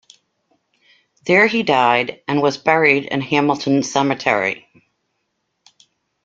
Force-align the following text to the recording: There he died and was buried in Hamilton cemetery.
There 1.27 1.45
he 1.45 1.61
died 1.61 2.23
and 2.27 2.41
was 2.41 2.57
buried 2.57 3.05
in 3.05 3.21
Hamilton 3.21 3.83
cemetery. 3.83 4.67